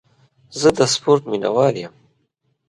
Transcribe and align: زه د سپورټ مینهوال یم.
زه 0.59 0.69
د 0.77 0.79
سپورټ 0.93 1.21
مینهوال 1.31 1.75
یم. 1.83 1.93